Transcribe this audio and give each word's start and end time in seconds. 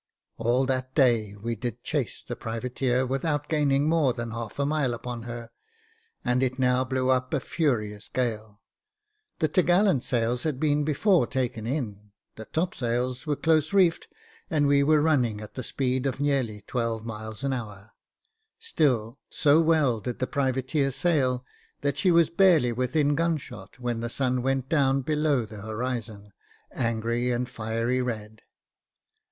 All 0.37 0.65
that 0.65 0.95
day 0.95 1.33
did 1.33 1.43
we 1.43 1.55
chase 1.57 2.23
the 2.23 2.35
privateer, 2.35 3.05
without 3.05 3.47
gaining 3.47 3.87
more 3.87 4.13
than 4.13 4.31
a 4.31 4.65
mile 4.65 4.95
upon 4.95 5.21
her, 5.29 5.51
and 6.25 6.41
it 6.41 6.57
now 6.57 6.83
blew 6.83 7.11
up 7.11 7.35
a 7.35 7.39
furious 7.39 8.07
gale: 8.07 8.61
the 9.37 9.47
top 9.47 9.65
gallant 9.67 10.03
sails 10.03 10.41
had 10.41 10.59
been 10.59 10.83
before 10.83 11.27
taken 11.27 11.67
in; 11.67 12.13
the 12.35 12.45
topsails 12.45 13.27
were 13.27 13.35
close 13.35 13.73
reefed, 13.73 14.07
and 14.49 14.65
we 14.65 14.81
were 14.81 15.03
running 15.03 15.39
at 15.39 15.53
the 15.53 15.61
speed 15.61 16.07
of 16.07 16.19
nearly 16.19 16.63
twelve 16.65 17.05
miles 17.05 17.43
an 17.43 17.53
hour; 17.53 17.91
still 18.57 19.19
so 19.29 19.61
well 19.61 19.99
did 19.99 20.17
the 20.17 20.25
privateer 20.25 20.89
sail, 20.89 21.45
that 21.81 21.99
she 21.99 22.09
was 22.09 22.31
barely 22.31 22.71
within 22.71 23.13
gun 23.13 23.37
shot 23.37 23.79
when 23.79 23.99
the 23.99 24.09
sun 24.09 24.41
went 24.41 24.67
down 24.67 25.01
below 25.03 25.45
the 25.45 25.61
horizon, 25.61 26.33
angry 26.73 27.29
and 27.29 27.47
fiery 27.49 28.01
red. 28.01 28.41